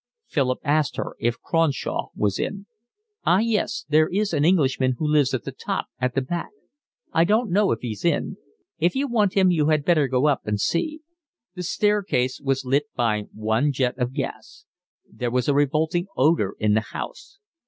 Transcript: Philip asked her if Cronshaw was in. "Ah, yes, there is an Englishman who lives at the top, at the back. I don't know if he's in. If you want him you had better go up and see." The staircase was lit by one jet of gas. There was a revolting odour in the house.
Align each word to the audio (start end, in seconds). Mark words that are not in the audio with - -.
Philip 0.25 0.61
asked 0.63 0.95
her 0.97 1.15
if 1.19 1.39
Cronshaw 1.39 2.07
was 2.15 2.39
in. 2.39 2.65
"Ah, 3.23 3.37
yes, 3.37 3.85
there 3.87 4.07
is 4.11 4.33
an 4.33 4.43
Englishman 4.43 4.95
who 4.97 5.05
lives 5.07 5.31
at 5.35 5.43
the 5.43 5.51
top, 5.51 5.89
at 5.99 6.15
the 6.15 6.23
back. 6.23 6.49
I 7.13 7.23
don't 7.23 7.51
know 7.51 7.71
if 7.71 7.81
he's 7.81 8.03
in. 8.03 8.37
If 8.79 8.95
you 8.95 9.07
want 9.07 9.35
him 9.35 9.51
you 9.51 9.67
had 9.67 9.85
better 9.85 10.07
go 10.07 10.25
up 10.25 10.47
and 10.47 10.59
see." 10.59 11.01
The 11.53 11.61
staircase 11.61 12.41
was 12.43 12.65
lit 12.65 12.85
by 12.95 13.25
one 13.31 13.71
jet 13.71 13.95
of 13.99 14.11
gas. 14.11 14.65
There 15.07 15.29
was 15.29 15.47
a 15.47 15.53
revolting 15.53 16.07
odour 16.17 16.55
in 16.57 16.73
the 16.73 16.81
house. 16.81 17.37